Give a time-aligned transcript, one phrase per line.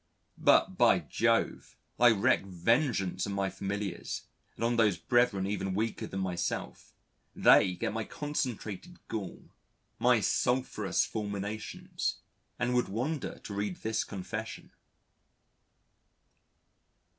[0.39, 4.23] But, by Jove, I wreak vengeance on my familiars,
[4.55, 6.95] and on those brethren even weaker than myself.
[7.35, 9.51] They get my concentrated gall,
[9.99, 12.15] my sulphurous fulminations,
[12.57, 14.71] and would wonder to read this confession.